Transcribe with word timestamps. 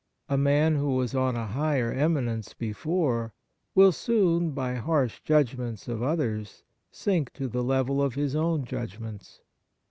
A 0.29 0.35
man 0.35 0.77
who 0.77 0.95
was 0.95 1.13
on 1.13 1.35
a 1.35 1.45
higher 1.45 1.91
eminence 1.91 2.55
before 2.55 3.35
will 3.75 3.91
soon 3.91 4.49
by 4.49 4.73
harsh 4.73 5.19
judgments 5.23 5.87
of 5.87 6.01
others 6.01 6.63
sink 6.89 7.31
to 7.33 7.47
the 7.47 7.63
level 7.63 8.01
of 8.01 8.15
his 8.15 8.35
own 8.35 8.65
judgments. 8.65 9.41